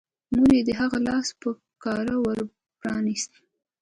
[0.35, 1.49] مور يې د هغه لاس په
[1.81, 2.37] کراره ور
[2.79, 3.31] پرانيست.